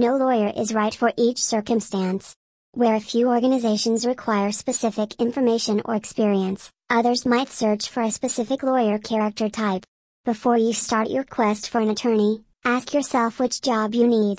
No 0.00 0.16
lawyer 0.16 0.50
is 0.56 0.72
right 0.72 0.94
for 0.94 1.12
each 1.18 1.36
circumstance. 1.36 2.34
Where 2.72 2.94
a 2.94 3.00
few 3.00 3.28
organizations 3.28 4.06
require 4.06 4.50
specific 4.50 5.14
information 5.20 5.82
or 5.84 5.94
experience, 5.94 6.70
others 6.88 7.26
might 7.26 7.50
search 7.50 7.90
for 7.90 8.02
a 8.02 8.10
specific 8.10 8.62
lawyer 8.62 8.96
character 8.98 9.50
type. 9.50 9.84
Before 10.24 10.56
you 10.56 10.72
start 10.72 11.10
your 11.10 11.24
quest 11.24 11.68
for 11.68 11.82
an 11.82 11.90
attorney, 11.90 12.40
ask 12.64 12.94
yourself 12.94 13.38
which 13.38 13.60
job 13.60 13.94
you 13.94 14.06
need. 14.06 14.38